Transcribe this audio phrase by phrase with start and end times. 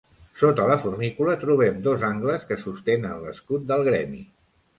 [0.43, 4.25] Sota la fornícula trobem dos angles que sostenen l'escut del gremi.